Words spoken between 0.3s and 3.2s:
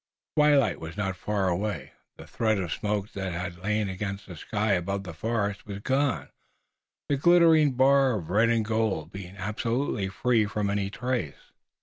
Twilight was not far away. The thread of smoke